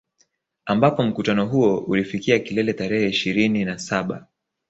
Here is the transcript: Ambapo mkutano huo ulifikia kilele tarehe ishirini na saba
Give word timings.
Ambapo 0.65 1.03
mkutano 1.03 1.45
huo 1.45 1.77
ulifikia 1.79 2.39
kilele 2.39 2.73
tarehe 2.73 3.09
ishirini 3.09 3.65
na 3.65 3.79
saba 3.79 4.27